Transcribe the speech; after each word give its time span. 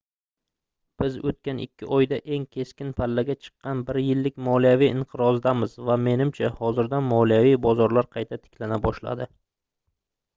biz 1.01 1.17
oʻtgan 1.31 1.57
ikki 1.65 1.89
oyda 1.97 2.17
eng 2.37 2.45
keskin 2.55 2.93
pallaga 3.01 3.35
chiqqan 3.47 3.83
bir 3.89 3.99
yillik 4.03 4.39
moliyaviy 4.47 4.89
inqirozdamiz 4.93 5.75
va 5.89 5.99
menimcha 6.07 6.49
hozirda 6.63 7.03
moliyaviy 7.11 7.59
bozorlar 7.67 8.09
qayta 8.17 8.41
tiklana 8.47 8.81
boshladi 8.87 9.29